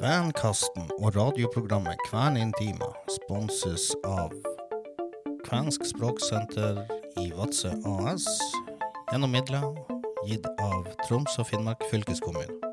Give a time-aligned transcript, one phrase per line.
[0.00, 4.32] Kvenkasten og radioprogrammet Kven Intima sponses av
[5.44, 6.80] Kvensk språksenter
[7.20, 8.24] i Vadsø AS
[9.10, 9.66] gjennom midler
[10.24, 12.69] gitt av Troms og Finnmark fylkeskommune.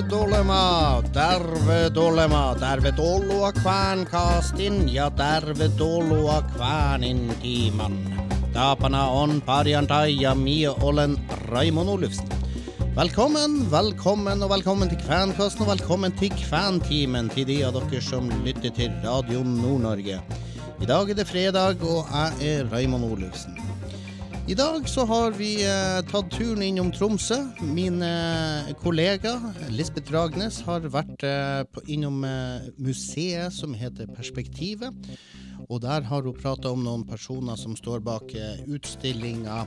[0.00, 3.52] Tervetuloa, tervetuloa, tervetuloa
[4.92, 8.19] ja tervetuloa Kvänin tiimanne.
[8.60, 11.14] Tapana on parjantaja, mie olen
[11.48, 12.26] Raimond Olufsen.
[12.92, 18.28] Velkommen, velkommen og velkommen til Kvænkasten og velkommen til Kventimen til de av dere som
[18.44, 20.20] lytter til Radio Nord-Norge.
[20.76, 23.56] I dag er det fredag, og jeg er Raimond Olufsen.
[24.44, 27.40] I dag så har vi eh, tatt turen innom Tromsø.
[27.64, 29.38] Min eh, kollega
[29.72, 34.92] Lisbeth Dragnes har vært eh, på, innom eh, museet som heter Perspektivet.
[35.70, 39.62] Og der har hun prata om noen personer som står bak eh, utstillinga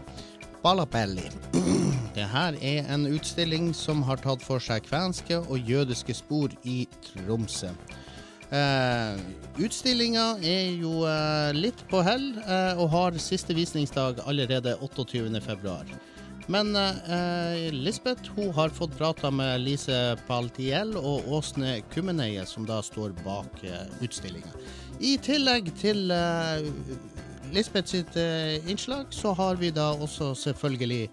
[0.63, 1.29] Balapelli.
[2.15, 6.83] Det her er en utstilling som har tatt for seg kvenske og jødiske spor i
[7.07, 7.71] Tromsø.
[8.53, 9.17] Uh,
[9.57, 15.95] Utstillinga er jo uh, litt på hell uh, og har siste visningsdag allerede 28.2.
[16.47, 22.81] Men eh, Lisbeth hun har fått prata med Lise Paltiel og Åsne Kummeneie, som da
[22.83, 24.51] står bak eh, utstillinga.
[24.99, 26.67] I tillegg til eh,
[27.53, 31.07] Lisbeth sitt eh, innslag, så har vi da også selvfølgelig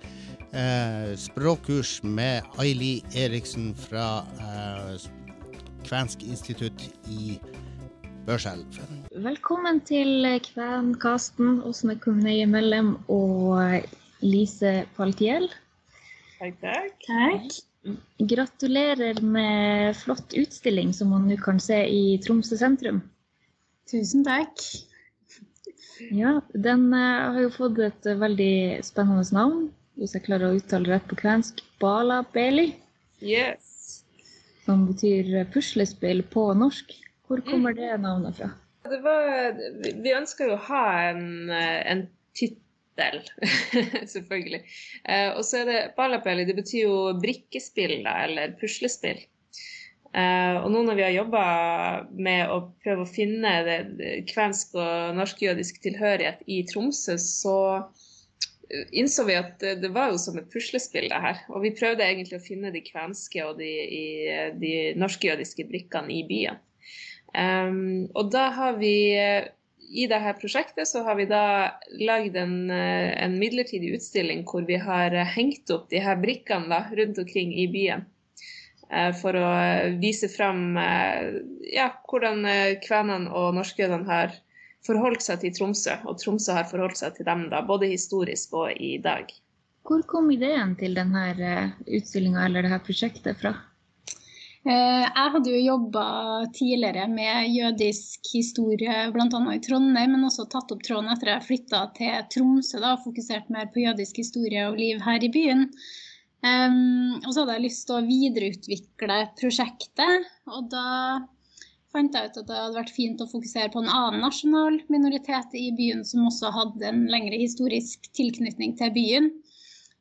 [0.51, 5.09] eh, språkkurs med Aili Eriksen fra eh,
[5.87, 7.39] Kvensk institutt i
[8.27, 8.83] Børselv.
[9.15, 13.87] Velkommen til Kvenkasten, Åsne Kumneie Mellem og
[14.23, 15.49] Lise Paltiel.
[16.39, 17.07] Takk, takk.
[17.07, 17.59] Takk.
[18.21, 23.01] Gratulerer med flott utstilling som man nå kan se i Tromsø sentrum.
[23.91, 24.61] Tusen takk.
[26.13, 28.53] Ja, Den eh, har jo fått et eh, veldig
[28.87, 29.67] spennende navn,
[30.01, 31.61] hvis jeg klarer å uttale rett på kvensk.
[31.81, 32.71] Bala Beli,
[33.21, 34.05] Yes.
[34.65, 36.95] som betyr puslespill på norsk.
[37.29, 38.49] Hvor kommer det navnet fra?
[38.89, 39.53] Det var,
[39.85, 42.63] vi- ønsker ønska jo å ha en, eh, en tittel,
[44.15, 44.63] selvfølgelig.
[45.05, 49.23] Eh, og så er det Balapeli, det betyr jo brikkespill, da, eller puslespill.
[50.11, 51.43] Eh, og nå når vi har jobba
[52.11, 58.89] med å prøve å finne det, det kvensk og norsk-jødisk tilhørighet i Tromsø, så eh,
[58.91, 61.45] innså vi at det, det var jo som et puslespill, det her.
[61.55, 64.05] Og vi prøvde egentlig å finne de kvenske og de, i,
[64.59, 66.59] de norsk-jødiske brikkene i byen.
[67.31, 69.45] Um, og da har vi eh,
[69.91, 74.79] i dette prosjektet så har vi da lagd en, eh, en midlertidig utstilling hvor vi
[74.79, 78.05] har eh, hengt opp de her brikkene da, rundt omkring i byen.
[78.91, 79.51] eh, For å
[80.03, 80.79] vise fram
[81.75, 82.47] ja, hvordan
[82.87, 84.35] kvenene og norskjødene har
[84.87, 88.73] forholdt seg til Tromsø, og Tromsø har forholdt seg til dem da, både historisk og
[88.79, 89.31] i dag.
[89.87, 91.27] Hvor kom ideen til denne
[91.87, 93.57] utstillinga eller dette prosjektet fra?
[94.69, 96.05] Eh, Jeg hadde jo jobba
[96.53, 99.41] tidligere med jødisk historie bl.a.
[99.55, 103.49] i Trondheim, men også tatt opp tråden etter jeg flytta til Tromsø da, og fokusert
[103.49, 105.65] mer på jødisk historie og liv her i byen.
[106.45, 110.85] Um, og så hadde jeg lyst til å videreutvikle prosjektet, og da
[111.93, 115.57] fant jeg ut at det hadde vært fint å fokusere på en annen nasjonal minoritet
[115.57, 119.33] i byen som også hadde en lengre historisk tilknytning til byen.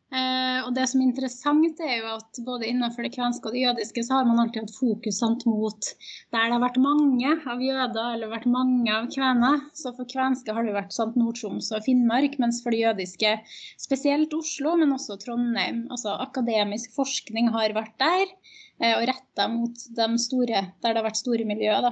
[0.10, 3.62] Eh, og det som er interessant, er jo at både innenfor det kvenske og det
[3.62, 5.90] jødiske, så har man alltid hatt fokus mot
[6.34, 9.68] der det har vært mange av jøder eller vært mange av kvener.
[9.78, 13.36] Så for kvenske har det vært sant, Nord-Troms og Finnmark, mens for det jødiske
[13.78, 15.84] spesielt Oslo, men også Trondheim.
[15.94, 18.34] Altså akademisk forskning har vært der.
[18.82, 21.84] eh, og retta mot de store, der det har vært store miljøer.
[21.86, 21.92] Da.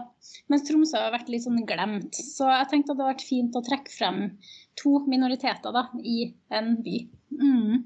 [0.50, 2.16] Mens Tromsø har vært litt sånn glemt.
[2.16, 4.20] Så jeg tenkte at det hadde vært fint å trekke frem
[4.80, 6.98] to minoriteter da, i en by.
[7.44, 7.86] Mm.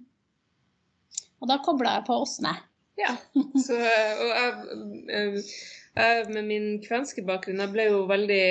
[1.42, 2.54] Og da kobla jeg på Åsne.
[3.00, 3.16] Ja.
[3.66, 5.44] Så, og jeg,
[5.98, 8.44] jeg, med min kvenske bakgrunn, jeg ble jo veldig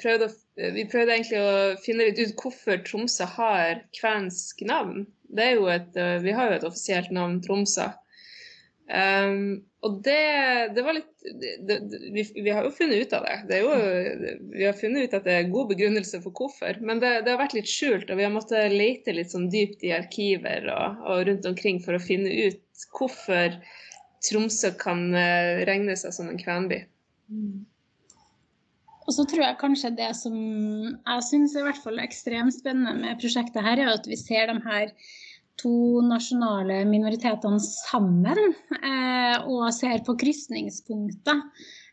[0.00, 0.28] prøvde,
[0.76, 5.06] Vi prøvde egentlig å finne litt ut hvorfor Tromsø har kvensk navn.
[5.30, 7.88] Det er jo et, vi har jo et offisielt navn, Tromsø.
[8.90, 10.20] Um, og det,
[10.74, 11.76] det, var litt det, det,
[12.10, 13.36] vi, vi, har jo funnet ut av det.
[13.48, 13.70] det jo,
[14.50, 16.80] vi har funnet ut at det er god begrunnelse for hvorfor.
[16.84, 19.94] Men det, har vært litt skjult, og vi har måttet lete litt sånn dypt i
[19.96, 23.56] arkiver og, og, rundt omkring for å finne ut hvorfor
[24.26, 26.82] Tromsø kan uh, regne seg som en kvenby.
[27.32, 27.62] Mm.
[29.06, 32.92] Og så tror jeg kanskje det som jeg syns er i hvert fall ekstremt spennende
[33.00, 34.92] med prosjektet her, er at vi ser de her
[35.60, 38.40] to nasjonale minoritetene sammen
[38.80, 41.44] eh, og ser på krysningspunkter.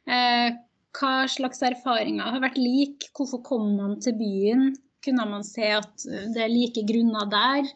[0.08, 0.50] Eh,
[0.98, 3.12] hva slags erfaringer har vært like?
[3.18, 4.69] Hvorfor kom man til byen?
[5.06, 7.68] Kunne man se at det er like grunner der?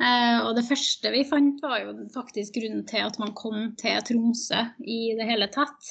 [0.00, 4.00] Eh, og det første vi fant, var jo faktisk grunnen til at man kom til
[4.06, 5.90] Tromsø i det hele tatt.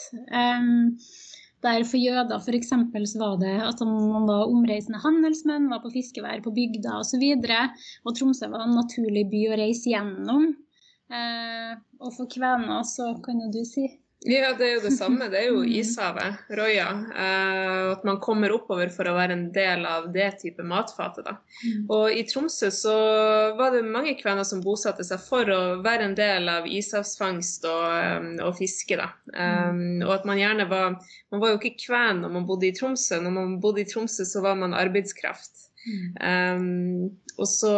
[1.65, 2.69] Der for jøder f.eks.
[3.11, 7.25] så var det at man var omreisende handelsmenn, var på fiskevær på bygda osv.
[7.35, 10.53] Og, så og Tromsø var en naturlig by å reise gjennom.
[11.11, 13.87] Eh, og for kvener så kan jo du si
[14.27, 15.29] ja, det er jo det samme.
[15.31, 15.69] Det er jo mm.
[15.79, 16.87] ishavet, Roya.
[17.15, 21.23] Eh, at man kommer oppover for å være en del av det type matfatet.
[21.23, 21.37] da.
[21.63, 21.85] Mm.
[21.87, 22.95] Og i Tromsø så
[23.55, 27.85] var det mange kvener som bosatte seg for å være en del av ishavsfangst og,
[28.19, 28.97] um, og fiske.
[28.99, 29.07] da.
[29.31, 30.99] Eh, og at man gjerne var
[31.29, 33.19] Man var jo ikke kven når man bodde i Tromsø.
[33.21, 35.69] Når man bodde i Tromsø, så var man arbeidskraft.
[36.19, 37.07] Um,
[37.39, 37.71] og så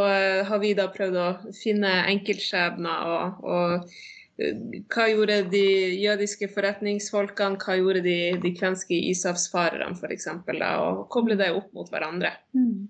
[0.47, 3.91] har vi da prøvd å finne enkeltskjebner og, og
[4.39, 5.65] hva gjorde de
[6.01, 12.33] jødiske forretningsfolkene, hva gjorde de, de kvenske ishavsfarerne f.eks., og koble det opp mot hverandre.
[12.57, 12.89] Mm.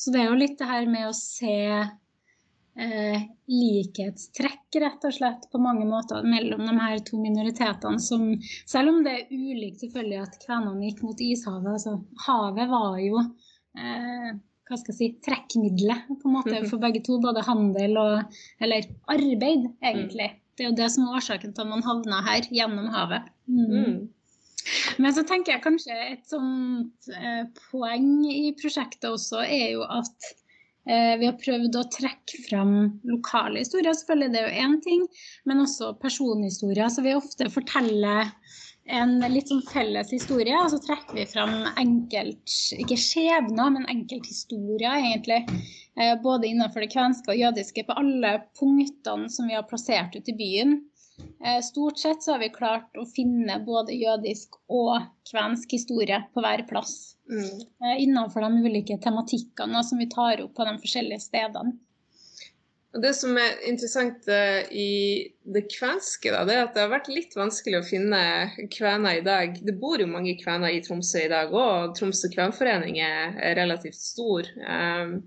[0.00, 1.56] Så det er jo litt det her med å se
[2.80, 8.00] eh, likhetstrekk, rett og slett, på mange måter mellom de her to minoritetene.
[8.02, 8.32] Som,
[8.68, 13.20] selv om det er ulikt selvfølgelig at kvenene gikk mot ishavet, altså havet var jo
[13.76, 14.30] eh,
[14.70, 17.20] hva skal jeg si, trekkmiddelet på en måte for begge to.
[17.22, 20.30] Både handel og Eller arbeid, egentlig.
[20.60, 23.30] Det er jo det som er årsaken til at man havna her, gjennom havet.
[23.48, 23.70] Mm.
[23.72, 23.94] Mm.
[25.00, 30.28] Men så tenker jeg kanskje et sånt eh, poeng i prosjektet også er jo at
[30.84, 32.74] eh, vi har prøvd å trekke fram
[33.08, 35.08] lokale historier, selvfølgelig det er jo én ting,
[35.48, 36.92] men også personhistorier.
[36.92, 38.28] Så vi ofte forteller
[39.00, 45.00] en litt sånn felles historie, og så trekker vi fram enkelt, ikke skjebner, men enkelthistorier,
[45.00, 45.40] egentlig.
[46.00, 50.32] Eh, både innenfor det kvenske og jødiske, på alle punktene som vi har plassert ute
[50.32, 50.78] i byen.
[51.44, 56.44] Eh, stort sett så har vi klart å finne både jødisk og kvensk historie på
[56.44, 57.18] hver plass.
[57.28, 57.60] Mm.
[57.84, 61.76] Eh, innenfor de ulike tematikkene som vi tar opp på de forskjellige stedene.
[62.90, 64.24] Det som er interessant
[64.74, 65.22] i
[65.54, 68.22] det kvenske, da, det er at det har vært litt vanskelig å finne
[68.74, 69.60] kvener i dag.
[69.62, 74.50] Det bor jo mange kvener i Tromsø i dag, og Tromsø kvenforening er, relativt stor.
[74.66, 75.20] Um,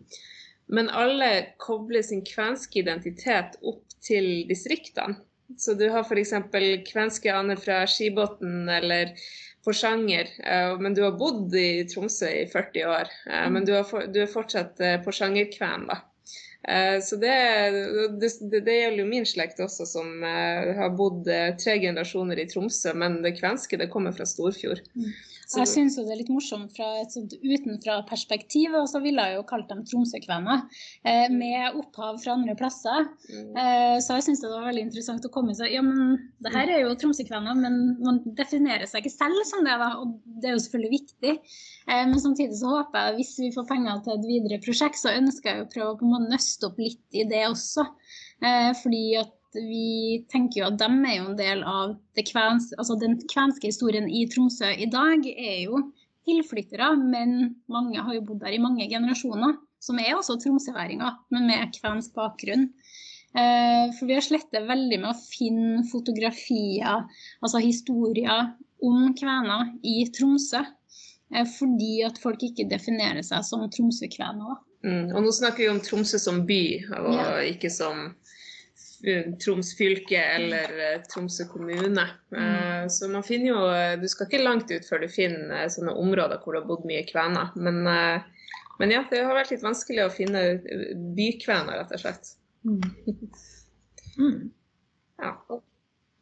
[0.67, 1.29] men alle
[1.61, 5.19] kobler sin kvenske identitet opp til distriktene.
[5.57, 6.33] Så du har f.eks.
[6.87, 9.11] kvenske aner fra Skibotn eller
[9.63, 13.11] Porsanger, eh, men du har bodd i Tromsø i 40 år.
[13.29, 13.75] Eh, men du,
[14.11, 16.01] du er fortsatt eh, porsangerkven, da.
[17.03, 17.31] Så det,
[18.21, 18.29] det,
[18.63, 21.25] det, gjelder jo min slekt også, som har bodd
[21.59, 22.93] tre generasjoner i Tromsø.
[22.95, 24.79] Men det kvenske det kommer fra Storfjord.
[24.95, 25.09] Mm.
[25.61, 28.73] Jeg syns det er litt morsomt fra et sånt utenfra-perspektiv.
[28.79, 30.63] Og så ville jeg jo kalt dem tromsøkvenner,
[31.05, 33.09] eh, med opphav fra andre plasser.
[33.29, 33.51] Mm.
[33.61, 36.69] Eh, så jeg syns det var veldig interessant å komme seg Ja, men det her
[36.69, 39.91] er jo tromsøkvenner, men man definerer seg ikke selv som det, da.
[40.01, 41.35] Og det er jo selvfølgelig viktig.
[41.87, 45.15] Eh, men samtidig så håper jeg, hvis vi får penger til et videre prosjekt, så
[45.17, 47.87] ønsker jeg å prøve å nøste opp litt i det også.
[48.43, 51.95] Eh, fordi at vi tenker jo at de er jo en del av
[52.29, 55.25] kvens, altså den kvenske historien i Tromsø i dag.
[55.33, 55.81] er jo
[56.27, 59.57] tilflyttere, men mange har jo bodd der i mange generasjoner.
[59.83, 62.69] Som er også tromsøværinger, men med kvensk bakgrunn.
[63.35, 67.03] Eh, for vi har slettet veldig med å finne fotografier,
[67.43, 70.61] altså historier om kvener i Tromsø.
[71.33, 74.61] Eh, fordi at folk ikke definerer seg som tromsøkvener.
[74.85, 76.63] Mm, og nå snakker vi om Tromsø som by,
[76.99, 77.27] og ja.
[77.49, 78.13] ikke som
[79.43, 82.05] Troms fylke eller eh, Tromsø kommune.
[82.31, 82.43] Mm.
[82.43, 83.63] Eh, så man finner jo
[83.99, 87.03] Du skal ikke langt ut før du finner sånne områder hvor det har bodd mye
[87.09, 87.51] kvener.
[87.59, 88.47] Men, eh,
[88.79, 90.43] men, ja, det har vært litt vanskelig å finne
[91.17, 92.35] bykvener, rett og slett.
[92.63, 92.81] Mm.
[94.17, 94.43] Mm.
[95.23, 95.37] Ja.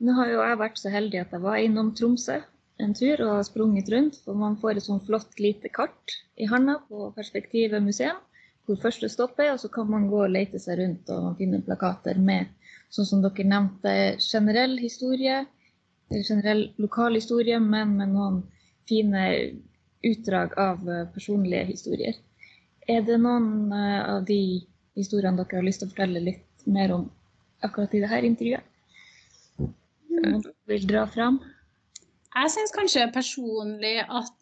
[0.03, 2.35] Nå har jo jeg vært så heldig at jeg var innom Tromsø
[2.81, 4.19] en tur og sprunget rundt.
[4.25, 8.19] For man får et sånn flott lite kart i handa på Perspektivet museum,
[8.65, 11.61] hvor første stopp er, og så kan man gå og lete seg rundt og finne
[11.65, 12.51] plakater med,
[12.91, 15.45] sånn som dere nevnte, generell historie,
[16.11, 18.41] generell lokal historie, men med noen
[18.89, 19.23] fine
[20.07, 22.17] utdrag av eh, personlige historier.
[22.89, 24.41] Er det noen eh, av de
[24.97, 27.07] historiene dere har lyst til å fortelle litt mer om
[27.63, 28.67] akkurat i dette intervjuet?
[30.11, 31.39] Noen vil dra fram?
[32.31, 34.35] Jeg syns kanskje personlig at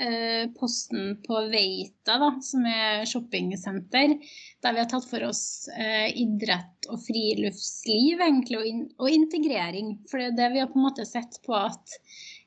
[0.00, 4.16] eh, posten på Veita, da, som er shoppingsenter,
[4.62, 9.96] der vi har tatt for oss eh, idrett og friluftsliv egentlig, og, in og, integrering.
[10.10, 11.96] For det er det vi har på en måte sett på at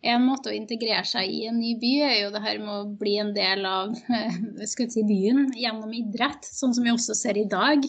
[0.05, 2.93] en måte å integrere seg i en ny by er jo det her med å
[2.99, 3.95] bli en del av
[4.69, 7.85] si, byen gjennom idrett, sånn som vi også ser i dag.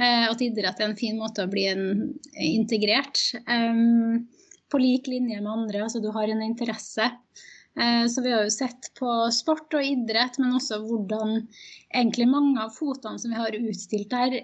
[0.00, 1.88] Eh, at idrett er en fin måte å bli en,
[2.40, 3.20] integrert.
[3.44, 4.28] Um,
[4.70, 5.82] på lik linje med andre.
[5.84, 7.10] Altså du har en interesse.
[7.78, 11.44] Eh, så vi har jo sett på sport og idrett, men også hvordan
[11.94, 14.40] egentlig mange av fotene som vi har utstilt der,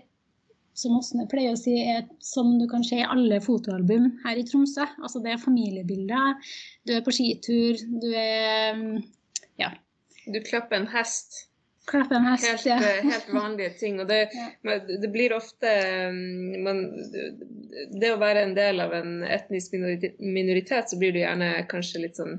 [0.77, 4.45] som Åsne pleier å si, er som du kan se i alle fotoalbum her i
[4.45, 4.85] Tromsø.
[5.01, 6.37] Altså det er familiebilder.
[6.85, 8.83] Du er på skitur, du er
[9.57, 9.73] ja.
[10.27, 11.47] Du klapper en hest.
[11.89, 12.77] Klapper en hest, helt, ja.
[12.83, 14.03] Eh, helt vanlige ting.
[14.03, 14.27] Og det,
[14.69, 14.77] ja.
[14.85, 15.73] det blir ofte
[16.13, 16.83] mm, man,
[17.97, 22.21] Det å være en del av en etnisk minoritet, så blir du gjerne kanskje litt
[22.21, 22.37] sånn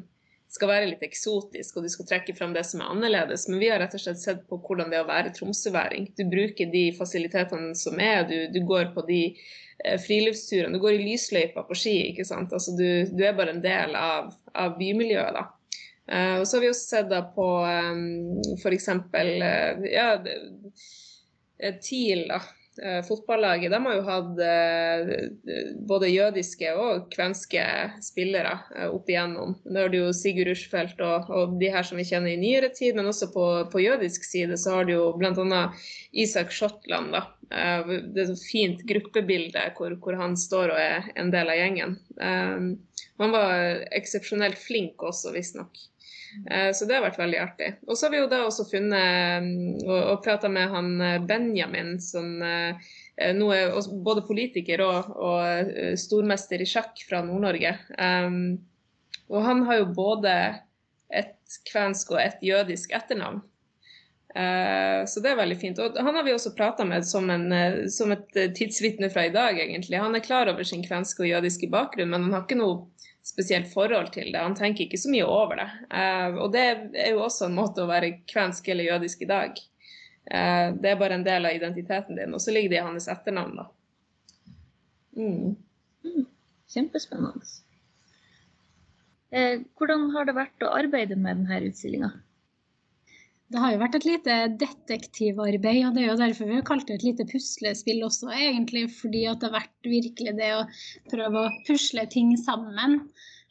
[0.52, 3.48] skal være litt eksotisk, og du skal trekke fram det som er annerledes.
[3.52, 6.10] Men vi har rett og slett sett på hvordan det er å være tromsøværing.
[6.18, 10.78] Du bruker de fasilitetene som er, du, du går på de eh, friluftsturene.
[10.78, 11.98] Du går i lysløypa på ski.
[12.14, 12.56] ikke sant?
[12.56, 15.36] Altså, du, du er bare en del av, av bymiljøet.
[15.36, 15.48] da.
[16.08, 18.86] Uh, og så har vi også sett da på um, f.eks.
[19.12, 20.14] Uh, ja,
[21.84, 22.40] TIL, da.
[22.78, 27.64] Uh, fotballaget de har jo hatt uh, både jødiske og kvenske
[28.06, 29.56] spillere uh, opp igjennom.
[29.66, 32.70] Nå er det jo Sigurd Rushfeldt og, og, de her som vi kjenner i nyere
[32.76, 35.64] tid, men også på, på jødisk side så har du jo bl.a.
[36.14, 37.16] Isak Shotland.
[37.16, 37.24] da.
[37.50, 42.00] det er et fint gruppebilde hvor, hvor, han står og er en del av gjengen.
[42.20, 45.88] han var eksepsjonelt flink også, visstnok.
[46.52, 47.72] Eh, så det har vært veldig artig.
[47.88, 49.58] Og så har vi jo da også funnet mm,
[49.88, 52.94] og, og prata med han eh, Benjamin, som eh,
[53.38, 57.72] nå er både politiker og, og stormester i sjakk fra Nord-Norge.
[57.98, 58.60] Um,
[59.34, 60.34] og han har jo både
[61.10, 63.42] et kvensk og et jødisk etternavn.
[64.38, 65.80] Så det er veldig fint.
[65.82, 67.48] Og han har vi også prata med som, en,
[67.90, 69.98] som et tidsvitne fra i dag, egentlig.
[69.98, 72.84] Han er klar over sin kvenske og jødiske bakgrunn, men han har ikke noe
[73.28, 74.40] spesielt forhold til det.
[74.40, 75.68] Han tenker ikke så mye over det.
[75.92, 79.62] Uh, og det er jo også en måte å være kvensk eller jødisk i dag.
[80.28, 83.10] Uh, det er bare en del av identiteten din, og så ligger det i hans
[83.12, 83.68] etternavn, da.
[85.18, 85.56] Mm.
[86.06, 86.28] Mm.
[86.72, 87.48] Kjempespennende.
[89.36, 92.14] Eh, hvordan har det vært å arbeide med denne utstillinga?
[93.48, 96.90] Det har jo vært et lite detektivarbeid, og det er jo derfor vi har kalt
[96.90, 98.88] det et lite puslespill også, egentlig.
[99.00, 100.64] Fordi at det har vært virkelig det å
[101.08, 103.06] prøve å pusle ting sammen.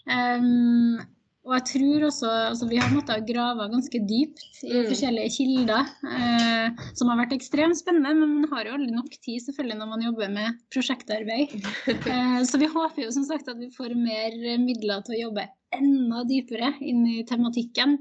[0.05, 0.99] Um,
[1.47, 4.87] og jeg tror også altså Vi har måttet grave ganske dypt i mm.
[4.91, 8.13] forskjellige kilder, uh, som har vært ekstremt spennende.
[8.19, 11.57] Men man har jo aldri nok tid selvfølgelig når man jobber med prosjektarbeid.
[11.87, 15.47] Uh, så vi håper jo som sagt at vi får mer midler til å jobbe
[15.77, 17.97] enda dypere inn i tematikken.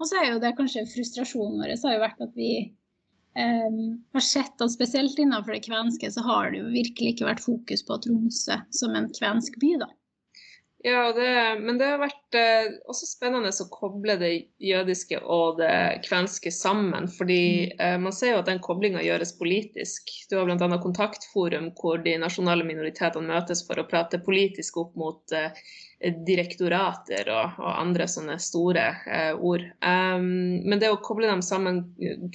[0.00, 2.52] Og så er jo det kanskje frustrasjonen vår har jo vært at vi
[3.36, 3.80] um,
[4.16, 7.84] har sett at spesielt innenfor det kvenske så har det jo virkelig ikke vært fokus
[7.86, 9.90] på Tromsø som en kvensk by, da.
[10.82, 14.30] Ja, det, men det har vært eh, også spennende å koble det
[14.64, 17.04] jødiske og det kvenske sammen.
[17.18, 17.82] fordi mm.
[17.84, 20.08] eh, man ser jo at den koblinga gjøres politisk.
[20.30, 20.78] Du har bl.a.
[20.80, 25.52] kontaktforum hvor de nasjonale minoritetene møtes for å prate politisk opp mot eh,
[26.00, 29.66] direktorater og, og, andre sånne store eh, ord.
[29.84, 31.82] Um, men det å koble dem sammen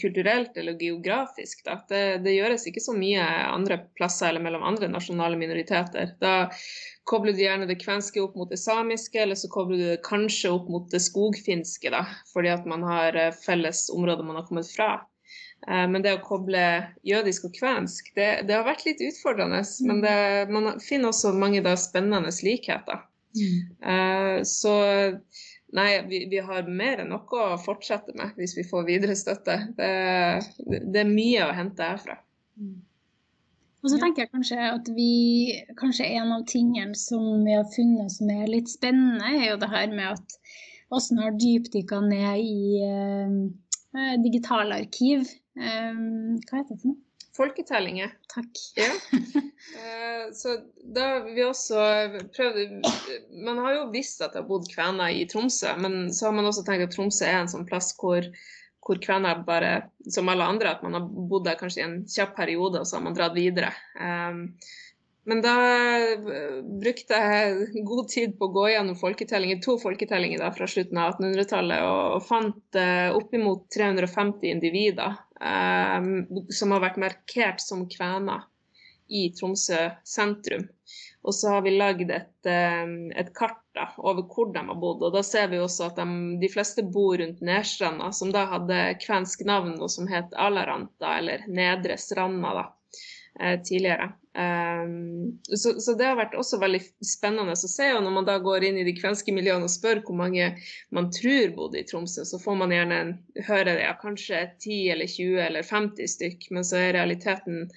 [0.01, 4.89] kulturelt eller geografisk, da, det, det, gjøres ikke så mye andre plasser eller mellom andre
[4.93, 6.13] nasjonale minoriteter.
[6.21, 6.35] Da
[7.09, 10.53] kobler du gjerne det kvenske opp mot det samiske, eller så kobler du det kanskje
[10.53, 12.03] opp mot det skogfinske, da,
[12.35, 14.91] fordi at man har eh, felles områder man har kommet fra.
[15.65, 16.61] Uh, men det å koble
[17.01, 19.65] jødisk og kvensk, det, det har vært litt utfordrende.
[19.89, 20.15] Men det,
[20.53, 23.01] man finner også mange da spennende likheter.
[23.35, 24.73] Uh, så
[25.75, 29.57] nei, vi, vi, har mer enn noe å fortsette med hvis vi får videre støtte.
[29.77, 29.93] Det,
[30.65, 32.19] det er mye å hente herfra.
[32.59, 32.77] Mm.
[33.85, 35.11] Og så tenker jeg kanskje at vi
[35.77, 39.69] Kanskje en av tingene som vi har funnet som er litt spennende, er jo det
[39.69, 40.39] her med at
[40.95, 45.25] Åsen har dypdykka ned i uh, digitalarkiv.
[45.57, 47.04] Um, hva heter det for noe?
[47.37, 48.15] Folketellinger.
[48.33, 48.63] Takk.
[48.75, 48.91] Ja.
[49.75, 50.51] Eh, så
[50.93, 51.79] da vi også
[52.35, 52.83] prøvd
[53.43, 56.45] Man har jo visst at det har bodd kvener i Tromsø, men så har man
[56.45, 58.27] også tenkt at Tromsø er en sånn plass hvor,
[58.85, 59.71] hvor kvener bare,
[60.05, 62.99] som alle andre, at man har bodd der kanskje i en kjapp periode, og så
[62.99, 63.73] har man dratt videre.
[63.97, 64.45] Um,
[65.25, 65.55] men da
[66.81, 71.15] brukte jeg god tid på å gå gjennom folketellinger, to folketellinger da, fra slutten av
[71.15, 76.11] 1800-tallet og, fant uh, oppimot 350 individer um,
[76.53, 78.45] som har vært markert som kvener
[79.07, 80.67] i Tromsø sentrum.
[81.25, 85.01] Og så har vi lagd et, et, kart da, over hvor de har bodd.
[85.05, 86.05] Og da ser vi også at de,
[86.41, 91.47] de fleste bor rundt Nedstranda, som da hadde kvensk navn og som het Alaranta, eller
[91.49, 92.65] Nedre Stranda da,
[93.39, 94.11] eh, tidligere.
[94.35, 97.87] Um, så, så, det har vært også veldig spennende å se.
[97.95, 100.49] Og når man da går inn i de kvenske miljøene og spør hvor mange
[100.95, 102.99] man tror bodde i Tromsø, så får man gjerne
[103.47, 107.69] høre ja, kanskje 10 eller 20 eller 50 stykk, men så er realiteten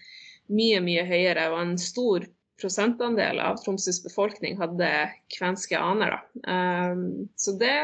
[0.50, 1.47] mye, mye høyere.
[1.53, 2.27] Og en stor
[2.59, 4.91] prosentandel av Tromsøs befolkning hadde
[5.37, 6.17] kvenske aner.
[6.17, 6.50] Da.
[6.91, 7.79] Um, så det,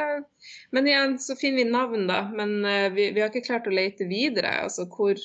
[0.75, 2.25] men igjen så finner vi navn, da.
[2.35, 4.51] Men uh, vi, vi, har ikke klart å lete videre.
[4.67, 5.21] altså hvor,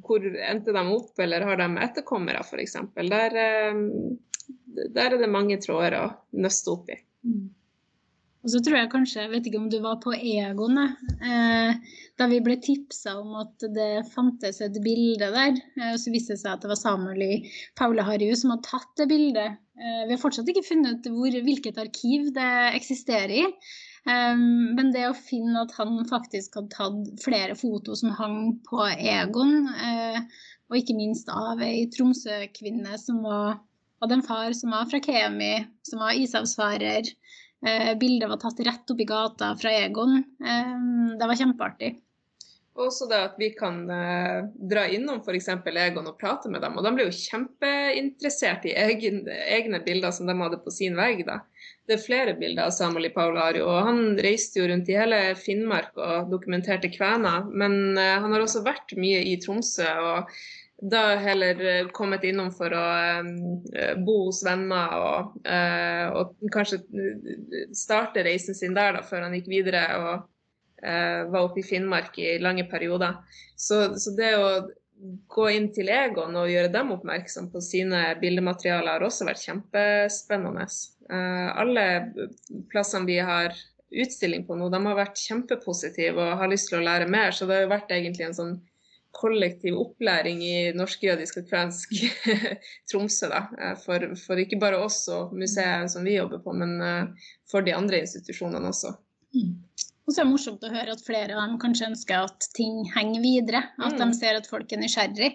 [0.00, 2.78] hvor endte de opp, eller har de etterkommere f.eks.
[2.96, 3.40] Der,
[3.72, 3.82] um,
[4.94, 7.00] der er det mange tråder å nøste opp i.
[7.26, 7.50] Mm.
[8.42, 12.26] Og så tror jeg kanskje, jeg vet ikke om du var på Egon, eh, da
[12.30, 15.54] vi ble tipsa om at det fantes et bilde der.
[15.78, 17.36] Eh, og så viste det seg at det var Samuel i
[17.78, 19.60] Paula Harju som hadde tatt det bildet.
[19.78, 23.46] Eh, vi har fortsatt ikke funnet ut hvilket arkiv det eksisterer i.
[24.08, 24.38] Eh,
[24.78, 29.68] men det å finne at han faktisk hadde tatt flere foto som hang på Egon,
[29.68, 30.18] uh,
[30.70, 33.60] og ikke minst av ei Tromsø-kvinne som var,
[34.02, 35.54] hadde en far som var fra Kemi,
[35.86, 37.12] som var ishavsfarer
[37.62, 40.16] Uh, bildet var tatt rett opp i gata fra Egon.
[40.42, 41.92] Um, det var kjempeartig.
[42.82, 45.50] Også det at vi kan eh, dra innom f.eks.
[45.68, 46.78] Egon og prate med dem.
[46.80, 51.20] Og de ble jo kjempeinteressert i egen, egne bilder som de hadde på sin vegg.
[51.28, 51.42] da.
[51.88, 55.18] Det er flere bilder av Samuel i Paulario, og han reiste jo rundt i hele
[55.38, 57.48] Finnmark og dokumenterte kvener.
[57.50, 59.88] Men eh, han har også vært mye i Tromsø.
[60.12, 60.36] og
[60.82, 62.84] da heller eh, kommet innom for å
[63.22, 65.36] uh, bo hos venner og,
[66.18, 66.80] og, kanskje
[67.70, 70.28] starte reisen sin der da, før han gikk videre og
[70.82, 73.20] var oppe i Finnmark i lange perioder.
[73.54, 74.48] Så, så, det å
[75.30, 80.66] gå inn til Egon og gjøre dem oppmerksom på sine bildematerialer har også vært kjempespennende.
[81.10, 81.84] Alle
[82.70, 83.54] plassene vi har
[83.92, 87.34] utstilling på nå, de har vært kjempepositive og har lyst til å lære mer.
[87.36, 88.54] Så det har vært egentlig en sånn
[89.12, 91.92] kollektiv opplæring i norsk-jødisk og kvensk
[92.90, 93.28] Tromsø.
[93.32, 93.42] Da.
[93.60, 97.64] Eh, for, for, ikke bare oss og museet som vi jobber på, men eh, for
[97.66, 98.94] de andre institusjonene også.
[99.36, 99.52] Mm.
[100.02, 102.80] Og så er det morsomt å høre at flere av dem kanskje ønsker at ting
[102.96, 103.62] henger videre.
[103.78, 104.00] At mm.
[104.00, 105.34] de ser at folk er nysgjerrig.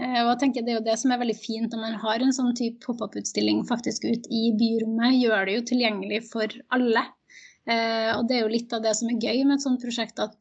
[0.00, 2.24] Eh, og jeg tenker Det er jo det som er veldig fint når man har
[2.24, 5.18] en sånn type pop-up-utstilling faktisk ut i byrommet.
[5.20, 7.08] Gjør det jo tilgjengelig for alle.
[7.62, 10.18] Og det er jo litt av det som er gøy med et sånt prosjekt.
[10.18, 10.34] at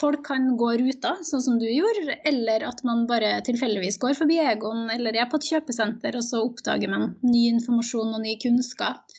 [0.00, 4.40] folk kan gå ruta, sånn som du gjorde, eller at man bare tilfeldigvis går forbi
[4.42, 9.14] Egon eller er på et kjøpesenter, og så oppdager man ny informasjon og ny kunnskap.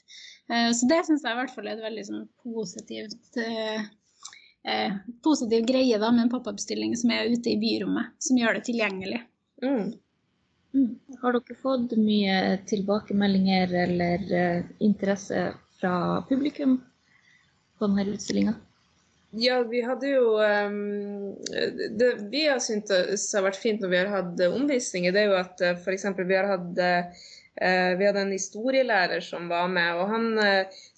[0.52, 3.86] Eh, så det syns jeg i hvert fall er et veldig sånn positivt eh,
[4.68, 8.66] eh, positiv greie da, med en pop-up-stilling som er ute i byrommet, som gjør det
[8.68, 9.24] tilgjengelig.
[9.62, 9.94] Mm.
[10.74, 11.00] Mm.
[11.22, 15.50] Har dere fått mye tilbakemeldinger eller uh, interesse
[15.82, 15.96] fra
[16.30, 16.78] publikum
[17.78, 18.56] på denne utstillinga?
[19.32, 21.36] Ja, vi hadde jo um,
[21.96, 25.38] Det vi har syntes har vært fint når vi har hatt omvisninger, det er jo
[25.40, 26.08] at uh, f.eks.
[26.20, 27.28] vi har hatt uh,
[28.00, 30.30] vi hadde en historielærer som var med, og han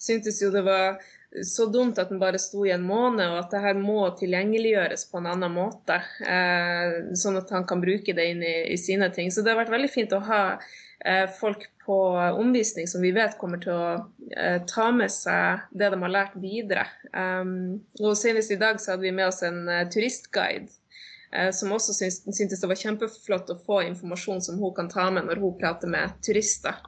[0.00, 1.00] syntes jo det var
[1.42, 5.06] så dumt at den bare sto i en måned, og at det her må tilgjengeliggjøres
[5.10, 5.98] på en annen måte.
[6.22, 9.32] Eh, sånn at han kan bruke det inn i, i, sine ting.
[9.34, 11.98] Så det har vært veldig fint å ha eh, folk på
[12.38, 13.88] omvisning som vi vet kommer til å
[14.36, 16.86] eh, ta med seg det de har lært videre.
[17.12, 20.72] Um, og Senest i dag så hadde vi med oss en uh, turistguide
[21.34, 25.28] eh, som også syntes det var kjempeflott å få informasjon som hun kan ta med
[25.28, 26.80] når hun prater med turister.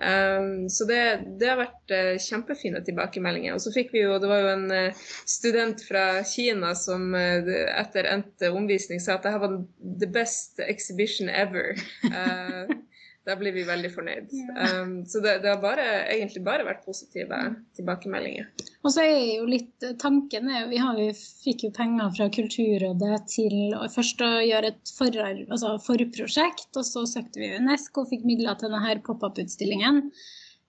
[0.00, 1.00] Um, så det,
[1.40, 3.56] det, har vært uh, kjempefine tilbakemeldinger.
[3.56, 7.50] Og så fikk vi jo, Det var jo en uh, student fra Kina som uh,
[7.76, 9.58] etter endt omvisning sa at det her var
[10.00, 11.76] the best exhibition ever.
[13.28, 14.30] Da blir vi veldig fornøyd.
[14.56, 17.36] Um, så det, det, har bare, egentlig bare vært positive
[17.76, 18.48] tilbakemeldinger.
[18.80, 21.10] Og så er jo litt tanken er, Vi, har, vi
[21.44, 26.86] fikk jo penger fra Kulturrådet til å, først å gjøre et for, altså forprosjekt, og
[26.88, 30.06] så søkte vi UNESCO og fikk midler til denne pop-up-utstillingen.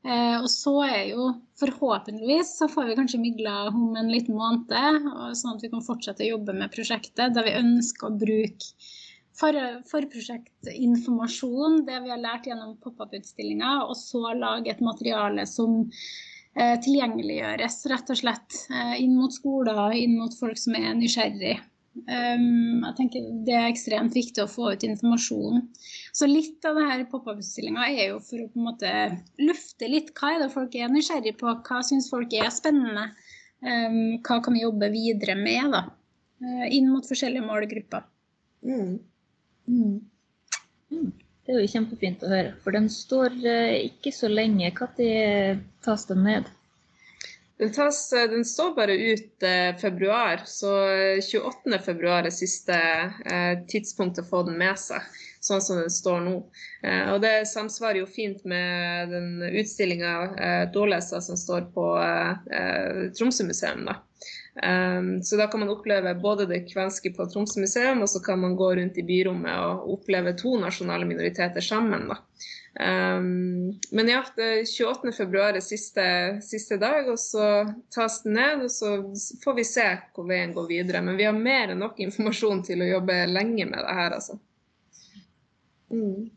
[0.02, 1.28] Eh, og så er jo
[1.62, 6.26] forhåpentligvis så får vi kanskje midler om en liten måned, sånn at vi kan fortsette
[6.26, 8.92] å jobbe med prosjektet der vi ønsker å bruke
[9.42, 9.58] for,
[9.90, 17.82] forprosjektinformasjon, det vi har lært gjennom pop-up-utstillinga, og så lage et materiale som eh, tilgjengeliggjøres
[17.92, 21.58] rett og slett eh, inn mot skoler, inn mot folk som er nysgjerrig.
[22.08, 25.66] Um, jeg tenker Det er ekstremt viktig å få ut informasjon.
[26.16, 28.92] Så litt av det her pop-up-utstillinga er jo for å på en måte
[29.44, 33.10] lufte litt hva er det folk er nysgjerrig på, hva syns folk er spennende.
[33.62, 35.84] Um, hva kan vi jobbe videre med da,
[36.46, 38.08] uh, inn mot forskjellige målgrupper.
[38.66, 38.96] Mm.
[39.72, 40.00] Mm.
[40.92, 41.12] Mm.
[41.46, 44.70] Det er jo kjempefint å høre, for den står uh, ikke så lenge.
[44.78, 46.52] Når tas den ned?
[47.62, 50.72] Den, tas, den, står bare ut eh, februar, så
[51.22, 51.78] 28.
[51.86, 55.06] februar er siste eh, tidspunkt å få den med seg,
[55.46, 56.34] sånn som den står nå.
[56.82, 63.06] Eh, og det samsvarer jo fint med den utstillinga eh, Dålesa som står på eh,
[63.20, 63.86] Tromsø museum.
[63.92, 64.00] da.
[64.52, 68.40] Um, så da kan man oppleve både det kvenske på Tromsø museum, og så kan
[68.40, 72.10] man gå rundt i byrommet og oppleve to nasjonale minoriteter sammen.
[72.80, 76.04] Um, men ja, 28.2 er siste,
[76.44, 77.48] siste, dag, og så
[77.96, 78.66] tas den ned.
[78.68, 78.92] Og så
[79.44, 81.04] får vi se hvor veien går videre.
[81.06, 84.40] Men vi har mer enn nok informasjon til å jobbe lenge med det her, altså.
[85.92, 86.30] Mm.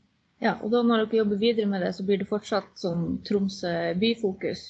[0.43, 3.95] Ja, og da når dere jobber videre med det, så blir det fortsatt sånn Tromsø
[3.99, 4.67] byfokus?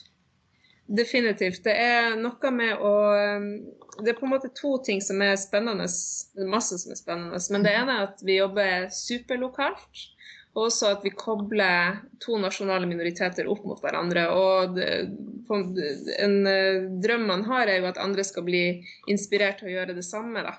[0.87, 1.62] Definitivt.
[1.64, 2.94] Det er noe med å
[3.40, 3.47] um,
[4.03, 5.87] Det er på en måte to ting som er spennende.
[5.88, 7.40] Det er masse som er spennende.
[7.55, 10.03] Men det ene er at vi jobber superlokalt.
[10.55, 14.27] Og også at vi kobler to nasjonale minoriteter opp mot hverandre.
[14.31, 18.62] Og en eh, drøm man har, er jo at andre skal bli
[19.11, 20.44] inspirert til å gjøre det samme.
[20.47, 20.55] Da.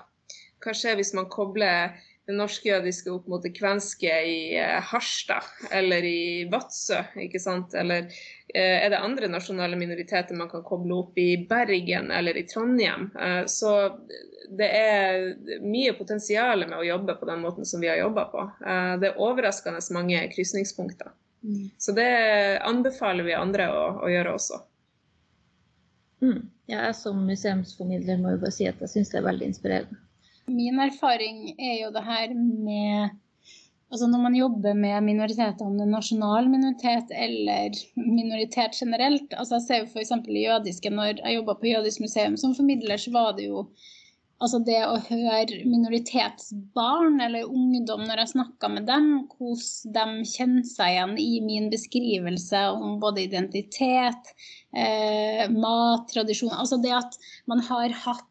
[0.60, 6.04] Hva skjer hvis man kobler det norsk-jødiske opp mot det kvenske i eh, Harstad eller
[6.04, 7.02] i Vadsø?
[7.22, 7.74] ikke sant?
[7.78, 8.08] Eller
[8.54, 13.12] eh, er det andre nasjonale minoriteter man kan koble opp i Bergen eller i Trondheim?
[13.46, 13.76] Så
[14.48, 18.42] det er mye potensial med å jobbe på den måten som vi har jobba på.
[18.66, 21.12] Eh, det er overraskende mange krysningspunkter.
[21.42, 21.70] Mm.
[21.78, 22.10] Så det
[22.66, 24.60] anbefaler vi andre å, å gjøre også.
[26.22, 26.48] Mm.
[26.66, 30.00] Ja, jeg som museumsformidler må jo bare si at jeg syns det er veldig inspirerende.
[30.46, 33.16] Min erfaring er jo det her med
[33.86, 39.60] Altså når man jobber med minoriteter, om det er nasjonal minoritet eller minoritet generelt altså
[39.60, 40.10] Jeg ser jo f.eks.
[40.26, 43.68] i jødiske, når jeg jobba på Jødisk museum som formidler, så var det jo
[44.42, 49.06] Altså det å høre minoritetsbarn eller ungdom når jeg snakka med dem,
[49.38, 54.34] hvordan de kjenner seg igjen i min beskrivelse om både identitet,
[54.76, 57.16] eh, mat, tradisjon Altså det at
[57.48, 58.28] man har hatt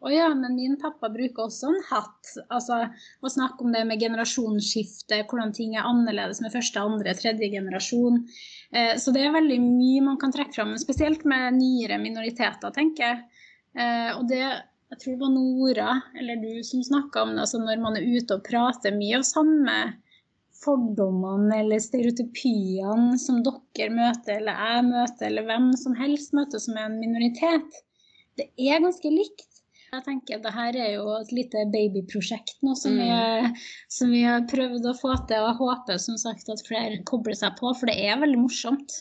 [0.00, 2.32] å ja, men min pappa bruker også en hatt.
[2.54, 2.80] Altså
[3.20, 8.22] å snakke om det med generasjonsskifte, hvordan ting er annerledes med første, andre, tredje generasjon.
[8.72, 13.06] Eh, så det er veldig mye man kan trekke fram, spesielt med nyere minoriteter, tenker
[13.06, 13.46] jeg.
[13.78, 14.42] Eh, og det
[14.88, 18.06] jeg tror det var Nora eller du som snakka om det, altså når man er
[18.08, 19.74] ute og prater mye av samme
[20.58, 26.78] fordommene eller stereotypiene som dere møter, eller jeg møter, eller hvem som helst møter som
[26.78, 27.82] er en minoritet.
[28.38, 29.47] Det er ganske likt.
[29.88, 33.00] Jeg tenker det her er jo et lite babyprosjekt nå som, mm.
[33.00, 35.40] vi, som, vi, har prøvd å få til.
[35.40, 38.98] Og jeg håper som sagt at flere kobler seg på, for det er veldig morsomt.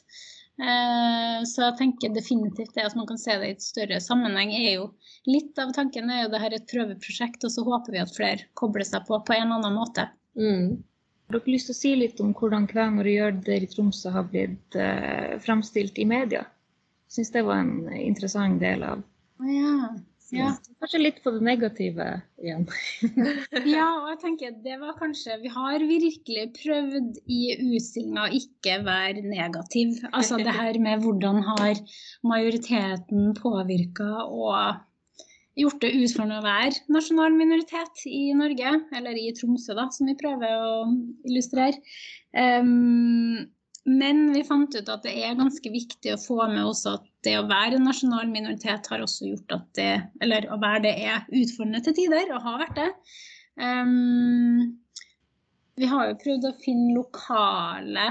[0.58, 4.56] Eh, så jeg tenker definitivt det at man kan se det i et større sammenheng,
[4.58, 4.88] er jo
[5.30, 8.48] litt av tanken er jo det her et prøveprosjekt, og så håper vi at flere
[8.58, 10.08] kobler seg på på en eller annen måte.
[10.40, 10.80] Mm.
[11.28, 14.30] Har dere lyst til å si litt om hvordan kvener og jøder i Tromsø har
[14.32, 16.46] blitt eh, fremstilt i media?
[17.12, 19.04] Syns det var en interessant del av
[19.46, 19.92] ja.
[20.36, 20.50] Ja.
[20.82, 22.08] Kanskje litt på det negative
[22.44, 22.66] igjen.
[23.78, 27.40] ja, og jeg tenker det var kanskje Vi har virkelig prøvd i
[27.78, 29.96] utstillinga å ikke være negativ.
[30.12, 31.80] Altså det her med hvordan har
[32.28, 34.84] majoriteten påvirka og
[35.58, 40.18] gjort det utfordrende å være nasjonal minoritet i Norge, eller i Tromsø, da, som vi
[40.20, 40.74] prøver å
[41.26, 41.80] illustrere.
[42.36, 43.48] Um,
[43.88, 47.36] men vi fant ut at det er ganske viktig å få med også at det
[47.40, 49.92] å være en nasjonal minoritet har også gjort at det
[50.24, 52.90] Eller å være det er utfordrende til tider, og har vært det.
[53.58, 54.78] Um,
[55.78, 58.06] vi har jo prøvd å finne lokale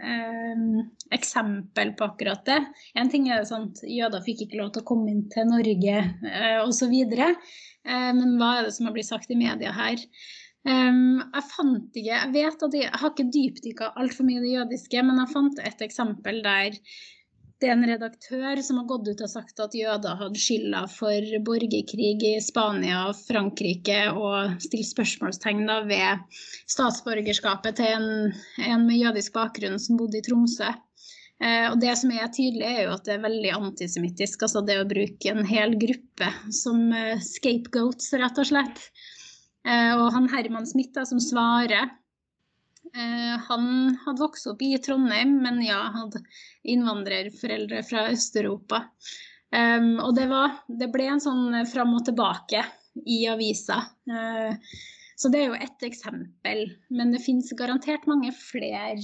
[0.00, 2.60] um, eksempel på akkurat det.
[2.96, 6.60] En ting er at jøder fikk ikke lov til å komme inn til Norge uh,
[6.64, 6.94] osv.
[6.94, 10.00] Uh, men hva er det som har blitt sagt i media her?
[10.60, 14.44] Um, jeg fant ikke Jeg vet at jeg, jeg har ikke dypdykka altfor mye i
[14.44, 16.76] det jødiske, men jeg fant et eksempel der
[17.60, 21.32] det er en redaktør som har gått ut og sagt at jøder hadde skylda for
[21.44, 26.22] borgerkrig i Spania og Frankrike, og stilt spørsmålstegn ved
[26.70, 28.08] statsborgerskapet til en,
[28.64, 30.72] en, med jødisk bakgrunn som bodde i Tromsø.
[31.40, 34.44] Eh, og Det som er tydelig, er jo at det er veldig antisemittisk.
[34.48, 38.84] Altså det å bruke en hel gruppe som eh, scapegoats, rett og slett.
[39.68, 41.92] Eh, og han Herman Smith da, som svarer,
[42.92, 43.66] han
[44.04, 46.22] hadde vokst opp i Trondheim, men ja, hadde
[46.66, 48.80] innvandrerforeldre fra Øst-Europa.
[49.52, 52.64] Og det, var, det ble en sånn fram og tilbake
[53.06, 53.80] i avisa.
[54.10, 54.54] Uh,
[55.20, 58.94] så det er jo ett eksempel, men det finnes garantert mange flere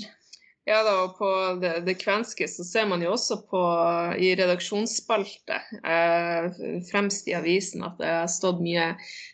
[0.67, 1.29] ja da, og på
[1.63, 3.61] det, det, kvenske så ser man jo også på
[4.19, 6.49] i redaksjonsspalte eh,
[6.89, 8.89] fremst i avisen at det har stått mye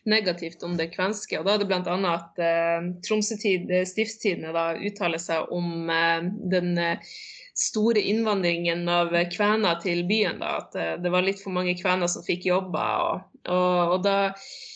[0.09, 1.39] negativt om det kvenske.
[1.39, 1.97] og Da er det bl.a.
[2.13, 7.15] at eh, Tromsøtid, Stiftstidene da uttaler seg om eh, den eh,
[7.57, 10.43] store innvandringen av kvener til byen.
[10.45, 13.09] da, At eh, det var litt for mange kvener som fikk jobber.
[13.09, 14.72] og, og, og da Eh,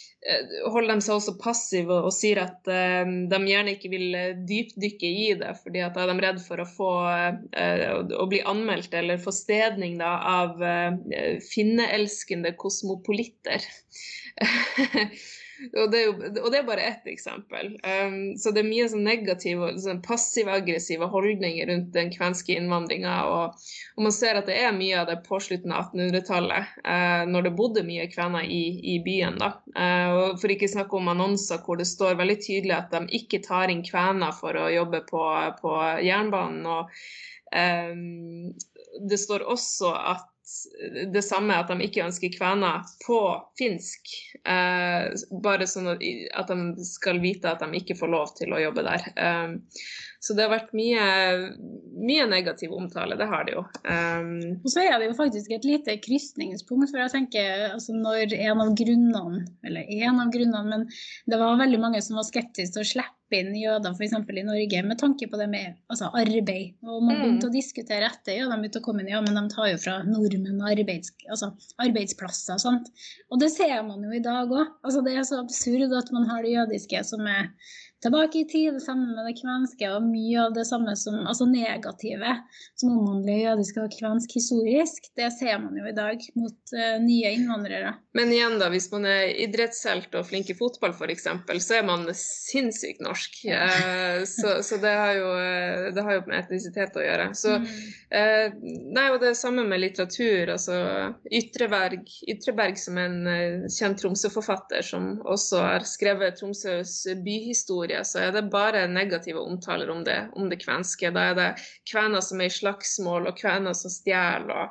[0.73, 5.11] holder de seg også passive og, sier at uh, de gjerne ikke vil eh, dypdykke
[5.11, 6.91] i det, fordi at da er de redd for å få
[8.17, 10.61] å bli anmeldt eller få stedning da, av
[11.47, 13.65] finneelskende kosmopolitter.
[15.73, 17.73] Og det, er jo, og det er bare ett eksempel.
[17.81, 23.15] Um, så det er mye sånn negative, sånn passiv-aggressive holdninger rundt den kvenske innvandringa.
[23.31, 23.57] Og,
[23.97, 27.49] og, man ser at det er mye av det på slutten av 1800-tallet, uh, når
[27.49, 28.63] det bodde mye kvener i,
[28.97, 29.41] i byen.
[29.43, 29.53] da.
[29.73, 33.43] Uh, og For ikke snakke om annonser hvor det står veldig tydelig at de ikke
[33.47, 35.27] tar inn kvener for å jobbe på,
[35.63, 36.65] på jernbanen.
[36.67, 36.93] og
[37.57, 38.53] um,
[39.09, 40.33] det står også at
[41.13, 43.19] det samme at de ikke ønsker kvener på
[43.59, 44.13] finsk.
[44.47, 45.09] Eh,
[45.43, 46.05] bare sånn at,
[46.39, 49.09] at, de skal vite at de ikke får lov til å jobbe der.
[49.19, 49.57] Eh,
[50.23, 51.03] så det har vært mye,
[51.99, 53.67] mye negativ omtale, det har det jo.
[53.91, 54.31] Eh.
[54.63, 58.63] og så er det jo faktisk et lite krysningspunkt, for jeg tenker altså når en
[58.69, 60.89] av grunnene, eller en av grunnene, men
[61.27, 64.13] det var veldig mange som var skeptiske til å slippe inn jøder f.eks.
[64.15, 66.77] i Norge med tanke på det med altså, arbeid.
[66.87, 67.51] Og man begynte mm.
[67.51, 69.97] å diskutere etter ja, de begynte å komme inn, ja, men de tar jo fra
[70.07, 71.51] nordmenn arbeids, altså,
[71.83, 72.93] arbeidsplasser og sånt.
[73.31, 74.77] Og det ser man jo i dag òg.
[74.87, 77.51] Altså, det er så absurd at man har det jødiske som er
[78.03, 81.47] tilbake i tid, det samme med det kvenske, og mye av det samme som altså
[81.49, 82.35] negative
[82.77, 87.33] som omhandler jødisk og kvensk historisk, det ser man jo i dag mot uh, nye
[87.39, 87.95] innvandrere.
[88.17, 91.29] Men igjen, da, hvis man er idrettshelt og flink i fotball f.eks.,
[91.65, 93.41] så er man sinnssykt norsk.
[93.49, 93.65] Ja.
[93.65, 97.31] Uh, så, så det, har jo, eh, det, har jo, med etnisitet å gjøre.
[97.37, 97.67] Så mm.
[98.13, 98.61] uh,
[98.97, 100.53] Nei, og det er samme med litteratur.
[100.53, 100.77] altså
[101.33, 108.19] Ytreberg, Ytreberg som er en kjent Tromsø-forfatter, som også har skrevet Tromsøs byhistorie historie, så
[108.19, 111.11] er det bare negative omtaler om det, om det kvenske.
[111.11, 111.49] Da er det
[111.91, 114.71] kvener som er i slagsmål, og kvener som stjeler.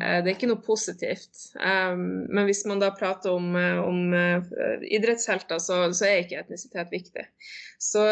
[0.00, 1.52] Eh, det er ikke noe positivt.
[1.58, 4.42] Um, men hvis man da prater om, eh, om uh,
[4.88, 7.26] idrettshelter, så, så, er ikke etnisitet viktig.
[7.78, 8.02] Så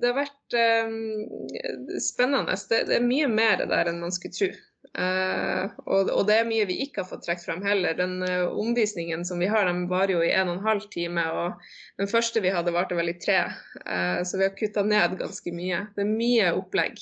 [0.00, 2.56] det har vært um, spennende.
[2.68, 4.52] Det, det, er mye mer der enn man skulle tro.
[4.92, 7.96] Uh, og, og, det er mye vi ikke har fått trukket frem heller.
[7.96, 11.24] Den uh, omvisningen som vi har, den varer jo i en og en halv time.
[11.32, 13.38] Og den første vi hadde, varte vel i tre.
[13.86, 15.86] Uh, så vi har kutta ned ganske mye.
[15.96, 17.00] Det er mye opplegg,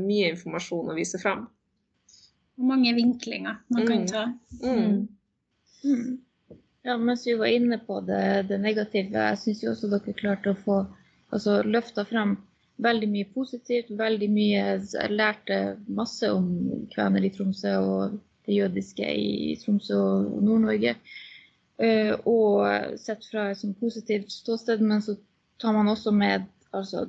[0.00, 1.46] mye informasjon å vise frem.
[2.54, 3.88] Og mange vinklinger man mm.
[3.90, 4.24] kan ta.
[4.62, 5.08] Mm.
[5.84, 6.10] Mm.
[6.86, 10.58] Ja, mens vi var inne på det, det negative, jeg syns også dere klarte å
[10.66, 10.82] få
[11.32, 12.36] altså, løfta frem
[12.82, 13.90] veldig mye positivt.
[13.90, 20.42] veldig mye, Jeg lærte masse om kvener i Tromsø og det jødiske i Tromsø og
[20.42, 20.96] Nord-Norge.
[21.74, 25.16] Uh, og sett fra et sånn positivt ståsted, men så
[25.58, 27.08] tar man også med altså,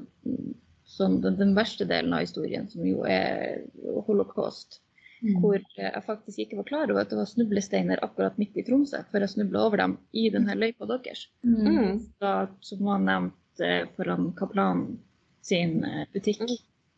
[0.89, 3.62] sånn, den, den, verste delen av historien, som jo er
[4.08, 4.82] holocaust.
[5.21, 5.38] Mm.
[5.41, 9.04] Hvor jeg faktisk ikke var klar over at det var snublesteiner akkurat midt i Tromsø,
[9.12, 11.28] før jeg snubla over dem i denne løypa deres.
[11.45, 12.01] Mm.
[12.21, 12.34] Da,
[12.65, 14.97] som var nevnt eh, foran kaplanen
[15.46, 16.44] sin eh, butikk.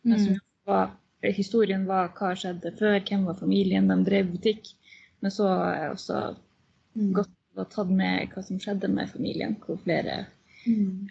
[0.08, 0.40] Mm.
[0.68, 0.92] Var,
[1.36, 4.72] historien var hva skjedde før, hvem var familien, de drev butikk.
[5.24, 6.22] Men så er også
[6.96, 7.12] mm.
[7.18, 10.26] godt å tatt med hva som skjedde med familien, hvor flere
[10.66, 11.08] mm.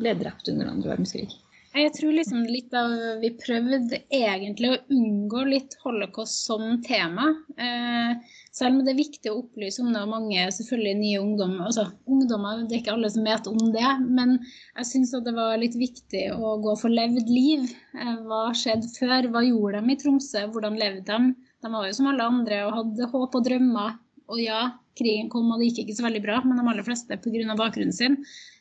[0.00, 1.30] ble drept under andre verdenskrig.
[1.70, 7.28] Jeg tror liksom litt av Vi prøvde egentlig å unngå litt holocaust som tema.
[7.54, 11.68] Eh, selv om det er viktig å opplyse om det, og mange selvfølgelig nye ungdommer
[11.68, 15.60] altså ungdommer, Det er ikke alle som vet om det, men jeg syns det var
[15.60, 17.70] litt viktig å gå for levd liv.
[17.94, 19.30] Eh, hva skjedde før?
[19.30, 20.46] Hva gjorde de i Tromsø?
[20.50, 21.50] Hvordan levde de?
[21.62, 23.98] De var jo som alle andre og hadde håp og drømmer.
[24.30, 24.62] Og ja,
[24.98, 27.56] krigen kom og det gikk ikke så veldig bra, men de aller fleste pga.
[27.58, 28.18] bakgrunnen sin.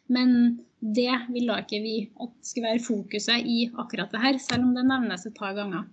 [0.09, 4.73] Men det ville ikke vi at skulle være fokuset i akkurat det her, selv om
[4.77, 5.85] det nevnes et par ganger.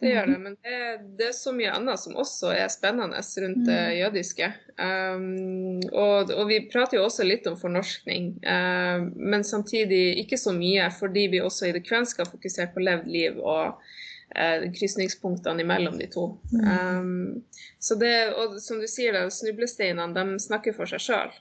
[0.00, 0.76] Det gjør det, men det,
[1.18, 3.96] det, er så mye annet som også er spennende rundt det mm.
[3.98, 4.50] jødiske.
[4.80, 10.54] Um, og, og, vi prater jo også litt om fornorskning, um, men samtidig ikke så
[10.56, 15.66] mye, fordi vi også i det kvenske har fokusert på levd liv og uh, krysningspunktene
[15.66, 16.30] imellom de to.
[16.54, 16.70] Mm.
[16.70, 21.36] Um, så det, og som du sier, det, snublesteinene de snakker for seg sjøl.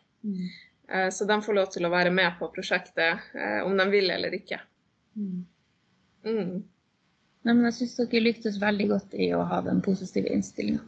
[0.91, 4.09] Eh, så de får lov til å være med på prosjektet eh, om de vil
[4.13, 4.61] eller ikke.
[5.19, 5.45] Mm.
[7.47, 10.83] Nei, men jeg syns dere lyktes veldig godt i å ha den positive innstillinga.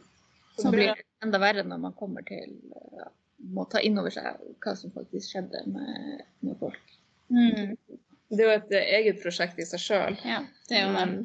[0.60, 2.58] Så blir det enda verre når man kommer til
[2.98, 3.08] ja,
[3.52, 6.96] må ta inn over seg hva som faktisk skjedde med, med folk.
[7.32, 7.76] Mm.
[8.32, 10.18] Det er jo et eget prosjekt i seg sjøl.
[10.28, 11.24] Ja, det er jo det.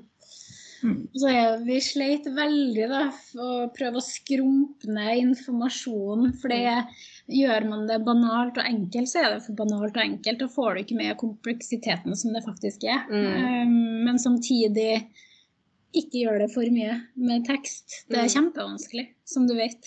[0.84, 0.98] Mm.
[1.18, 6.34] Så er, vi sleit veldig da, for å prøve å skrumpe ned informasjonen.
[6.38, 6.76] For det,
[7.28, 10.40] gjør man det banalt og enkelt, så er det for banalt og enkelt.
[10.44, 13.02] Da får du ikke med kompleksiteten som det faktisk er.
[13.10, 13.26] Mm.
[13.34, 14.92] Um, men samtidig
[15.98, 18.04] ikke gjør det for mye med tekst.
[18.12, 18.34] Det er Mm.
[18.36, 19.82] kjempevanskelig, som du vet.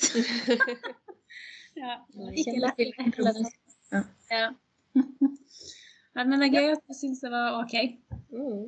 [1.80, 1.96] ja,
[2.34, 3.54] ikke lett.
[3.92, 4.02] Ja.
[6.20, 6.24] Ja.
[6.26, 7.74] Men det er gøy at du syns det var OK.
[8.34, 8.64] Mm.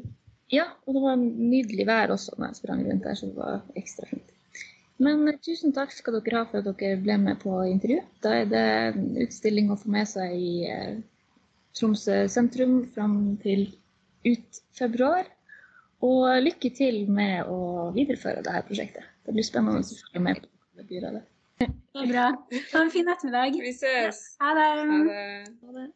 [0.53, 3.63] Ja, og det var nydelig vær også når jeg sprang rundt der, så det var
[3.81, 4.33] ekstra fint.
[5.03, 8.03] Men eh, tusen takk skal dere ha for at dere ble med på intervju.
[8.25, 10.99] Da er det en utstilling å få med seg i eh,
[11.73, 13.71] Tromsø sentrum fram til
[14.29, 15.25] ut februar.
[16.05, 19.07] Og lykke til med å videreføre dette prosjektet.
[19.23, 21.23] Det blir spennende å følge med på det byrådet.
[21.63, 22.29] Det er bra.
[22.75, 23.59] Ha en fin ettermiddag.
[23.63, 24.23] Vi ses.
[24.43, 24.71] Ha det.
[25.63, 25.89] Ha det.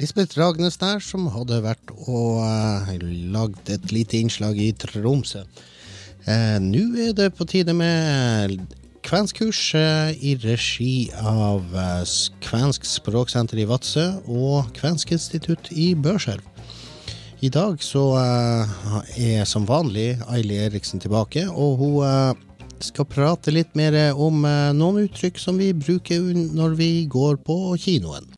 [0.00, 2.92] Lisbeth Ragnes der, som hadde vært og uh,
[3.34, 5.42] lagd et lite innslag i Tromsø.
[6.24, 8.54] Eh, Nå er det på tide med
[9.04, 11.64] kvenskurs eh, i regi av
[12.44, 16.44] Kvensk språksenter i Vadsø og Kvensk institutt i Børselv.
[17.44, 23.96] I dag så er som vanlig Aili Eriksen tilbake, og hun skal prate litt mer
[24.12, 24.44] om
[24.76, 28.28] noen uttrykk som vi bruker når vi går på kinoen.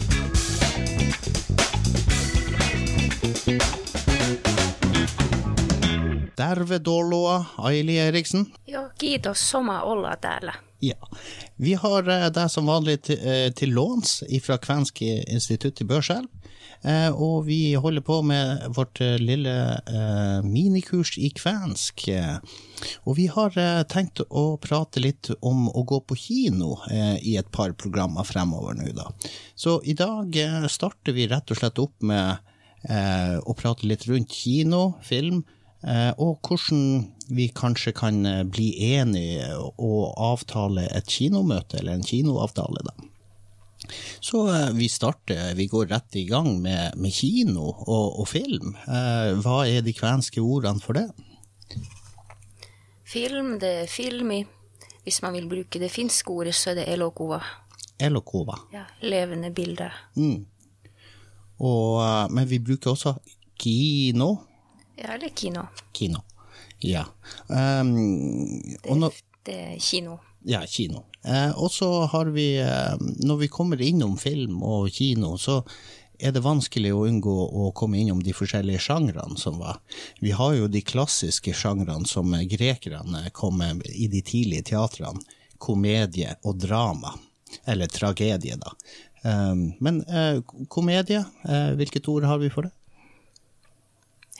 [6.42, 8.46] Tervetuloa, Aili Eriksen.
[8.66, 9.50] Joo, kiitos.
[9.50, 10.55] Soma olla täällä.
[10.78, 10.94] Ja.
[11.57, 16.26] Vi har eh, deg som vanlig til, eh, til låns fra Kvensk institutt i Børselv.
[16.83, 19.55] Eh, og vi holder på med vårt lille
[20.42, 22.09] minikurs i kvensk.
[23.07, 23.55] Og vi har
[23.87, 26.81] tenkt å prate litt om å gå på kino
[27.22, 29.12] i et par programmer fremover nå, da.
[29.55, 30.35] Så i dag
[30.66, 32.42] starter vi rett og slett opp med
[33.46, 35.44] å prate litt rundt kino, film,
[35.83, 42.85] og hvordan vi kanskje kan eh, bli enige og avtale et kinomøte, eller en kinoavtale,
[42.87, 42.95] da.
[44.21, 48.77] Så eh, vi starter, vi går rett i gang med, med kino og, og film.
[48.87, 51.09] Eh, hva er de kvenske ordene for det?
[53.12, 54.42] Film, det er filmi.
[55.03, 57.40] Hvis man vil bruke det finske ordet, så er det elokova.
[58.03, 58.57] Elokova.
[58.73, 59.95] Ja, levende bilder.
[60.14, 60.45] Mm.
[61.62, 63.16] Og, eh, men vi bruker også
[63.59, 64.37] kino.
[64.96, 65.66] Ja, eller kino.
[65.92, 66.20] Kino.
[66.83, 67.07] Ja.
[67.48, 69.11] Um, og nå,
[69.46, 70.18] Det er kino.
[70.46, 71.05] Ja, kino.
[71.26, 75.62] Uh, og så har vi, uh, når vi kommer innom film og kino, så
[76.22, 79.81] er det vanskelig å unngå å komme innom de forskjellige sjangrene som var.
[80.22, 85.22] Vi har jo de klassiske sjangrene som grekerne kom med i de tidlige teatrene.
[85.62, 87.14] Komedie og drama.
[87.68, 88.74] Eller tragedie, da.
[89.22, 92.72] Eh, men eh, komedie, eh, hvilket ord har vi for det?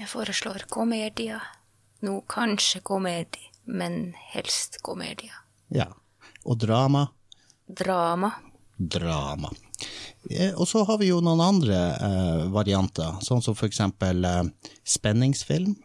[0.03, 1.37] Jeg foreslår komedie.
[2.03, 5.31] Nå kanskje komedie, men helst komedie.
[5.71, 5.87] Ja.
[6.43, 7.05] Og drama?
[7.69, 8.33] Drama.
[8.77, 9.53] drama.
[10.31, 14.43] Eh, Og så har vi jo noen andre eh, varianter, sånn som for eksempel eh,
[14.83, 15.77] spenningsfilm.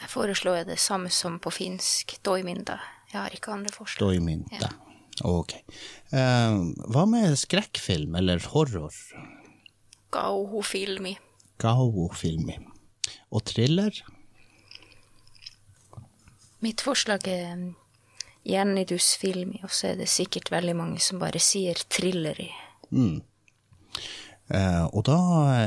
[0.00, 2.78] Der foreslår jeg det samme som på finsk, toiminta.
[3.12, 4.06] Jeg har ikke andre forslag.
[4.08, 4.72] Toiminta.
[5.28, 5.52] Ok.
[6.16, 8.96] Eh, hva med skrekkfilm eller horror?
[10.16, 11.18] Kauhufilmi.
[11.60, 12.56] Gao-filmi.
[13.30, 13.94] Og thriller?
[16.60, 17.68] Mitt forslag er mm,
[18.48, 22.50] gjernidusfilmi, og så er det sikkert veldig mange som bare sier thriller i.
[22.90, 23.20] Mm.
[24.50, 25.18] Eh, og da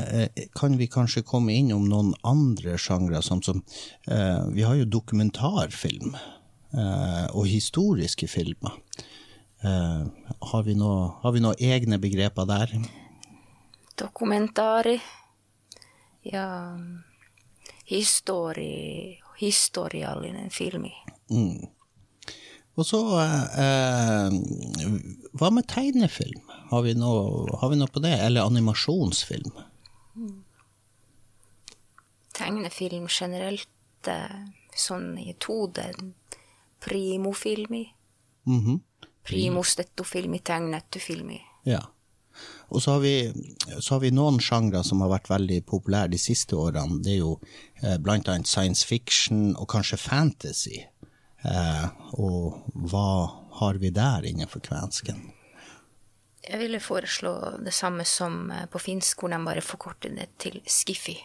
[0.04, 3.62] eh, kan vi kanskje komme innom noen andre sjangre, sånn som
[4.10, 8.76] eh, Vi har jo dokumentarfilm eh, og historiske filmer.
[9.64, 10.04] Eh,
[10.52, 12.76] har, vi noe, har vi noen egne begreper der?
[13.94, 15.00] dokumentaari
[16.24, 16.46] ja
[17.86, 20.92] histori, historiallinen filmi.
[21.30, 21.66] Mm.
[22.74, 24.34] Og så eh,
[25.38, 26.40] Hva med tegnefilm?
[26.70, 28.16] Har vi, noe, har vi noe på det?
[28.24, 29.52] Eller animasjonsfilm?
[32.34, 34.40] Tegnefilm generelt, eh,
[34.74, 35.84] sånn i 2D,
[36.82, 37.84] primofilmi,
[38.46, 38.80] Mhm.
[39.24, 41.40] primostettofilmi, tegnetufilmi.
[41.64, 41.80] Ja.
[42.74, 43.32] Og så har, vi,
[43.78, 46.98] så har vi noen sjangre som har vært veldig populære de siste årene.
[47.06, 47.36] Det er jo
[47.82, 50.80] eh, annet science fiction og kanskje fantasy.
[51.44, 51.86] Eh,
[52.18, 53.08] og hva
[53.60, 55.28] har vi der innenfor kvensken?
[56.44, 60.58] Jeg ville foreslå det samme som eh, på finsk, hvor de bare forkorter det til
[60.66, 61.18] skiffi.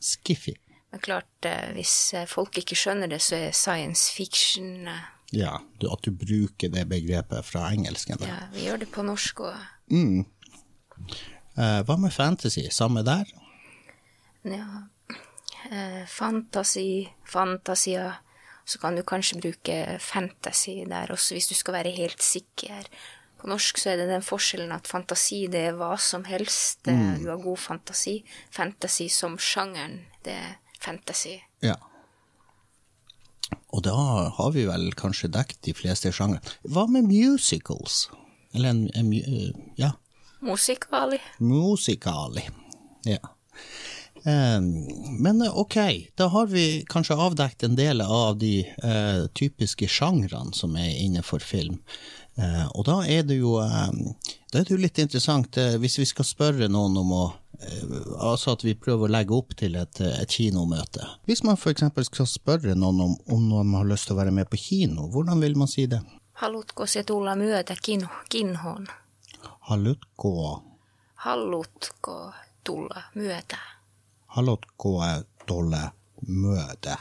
[0.00, 0.56] Skiffi.
[0.90, 1.94] Men klart, eh, hvis
[2.32, 4.88] folk ikke skjønner det, så er science fiction
[5.36, 8.24] Ja, at du bruker det begrepet fra engelsken.
[8.24, 9.66] Ja, vi gjør det på norsk òg.
[9.92, 10.24] Mm.
[11.58, 12.68] Eh, hva med fantasy?
[12.70, 13.26] Samme der?
[14.46, 14.84] Ja.
[15.70, 18.12] Eh, fantasi, fantasia.
[18.68, 22.84] Så kan du kanskje bruke fantasy der også, hvis du skal være helt sikker.
[23.38, 26.86] På norsk så er det den forskjellen at fantasi det er hva som helst.
[26.86, 27.22] Mm.
[27.22, 28.16] Du har god fantasi.
[28.50, 31.36] Fantasy som sjangeren, det er fantasy.
[31.62, 31.76] Ja.
[33.72, 33.94] Og da
[34.36, 36.40] har vi vel kanskje dekket de fleste sjangre.
[36.68, 38.08] Hva med musicals?
[38.54, 39.92] Eller en, en mu- eh, ja,
[40.40, 41.18] Musikali.
[41.38, 42.44] musikali.
[43.04, 43.18] Ja.
[45.18, 45.76] Men eh, ok,
[46.14, 51.38] da har vi kanskje avdekket en del av de uh, typiske sjangrene som er innenfor
[51.38, 51.78] film.
[52.38, 53.88] Uh, og da er det jo eh,
[54.52, 57.26] det er jo litt interessant, uh, hvis vi skal spørre noen om å
[58.22, 61.02] Altså at vi prøver å legge opp til et, et kinomøte.
[61.26, 61.82] Hvis man f.eks.
[62.06, 65.42] skal spørre noen om, om noen har lyst til å være med på kino, hvordan
[65.42, 65.98] vil man si det?
[66.38, 68.86] Haluatko se tulla myötä kin, kinhoon?
[69.68, 70.62] Halutko,
[71.14, 72.32] Haluatko
[72.64, 73.58] tulla myötä
[74.26, 75.02] Haluatko
[75.46, 75.90] tulla
[76.28, 76.96] møte?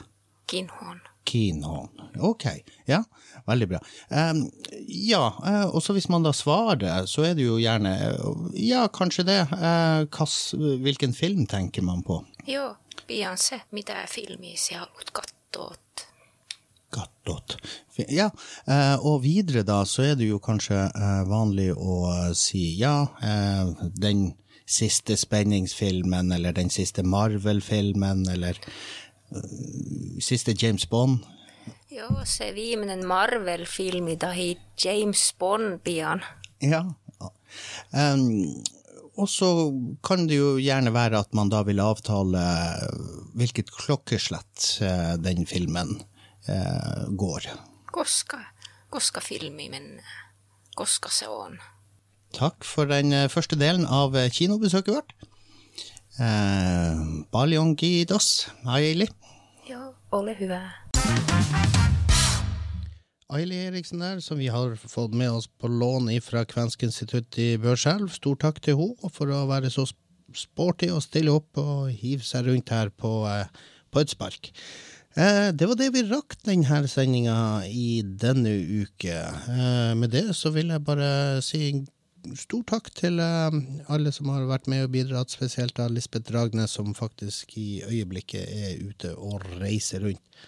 [0.47, 1.01] Kinhon.
[1.25, 1.89] Kinhon.
[2.19, 2.43] Ok,
[2.87, 3.03] ja,
[3.47, 3.79] veldig bra.
[4.11, 4.51] Um,
[4.87, 8.87] ja, eh, og så hvis man da svarer, så er det jo gjerne eh, Ja,
[8.87, 9.41] kanskje det.
[9.51, 10.53] Uh, kas,
[10.83, 12.25] hvilken film tenker man på?
[12.47, 12.73] Jo,
[13.07, 15.86] pian se, film filmiä har haluat katsoa.
[16.91, 17.57] Gattot.
[18.07, 18.29] Ja,
[18.65, 23.09] eh, og videre da, så er det jo kanskje eh, vanlig å eh, si ja,
[23.97, 24.29] den
[24.67, 28.59] siste spenningsfilmen, eller den siste Marvel-filmen, eller
[30.23, 31.23] siste James Bond.
[31.91, 36.23] Joo, se viimeinen Marvel-filmi tai James Bond pian.
[36.63, 36.83] Ja.
[37.95, 38.59] Um,
[39.17, 39.49] og så
[40.05, 42.43] kan det jo gjerne være at man da vil avtale
[43.39, 44.67] hvilket klokkeslett
[45.23, 45.95] den filmen
[47.19, 47.49] går.
[47.91, 48.39] Koska,
[48.89, 49.99] koska filmi men
[50.77, 51.55] Koska se on?
[52.37, 55.15] Takk for den eh, første delen av eh, kinobesøket vårt.
[56.21, 56.99] Eh,
[57.33, 59.07] Baljongidos, Aili.
[59.65, 60.59] Ja, ole hyvä.
[63.29, 67.57] Aili Eriksen der, som vi har fått med oss på lån fra Kvensk institutt i
[67.57, 68.13] Børselv.
[68.13, 69.87] Stor takk til henne for å være så
[70.37, 73.49] sporty og stille opp og hive seg rundt her på, eh,
[73.91, 74.51] på et spark.
[75.17, 78.51] Eh, det var det vi rakk denne sendinga i denne
[78.83, 79.15] uke.
[79.49, 81.07] Eh, med det så vil jeg bare
[81.41, 81.61] si
[82.37, 83.55] stor takk til eh,
[83.89, 88.45] alle som har vært med og bidratt, spesielt av Lisbeth Dragnes, som faktisk i øyeblikket
[88.45, 90.45] er ute og reiser rundt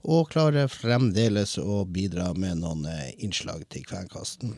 [0.00, 2.86] og klarer fremdeles å bidra med noen
[3.20, 4.54] innslag til Kvenkasten.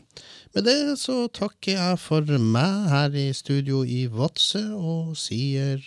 [0.55, 5.83] Med det så takker jeg for meg her i studio i Vadsø og sier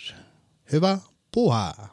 [0.69, 0.99] huva
[1.33, 1.89] boha.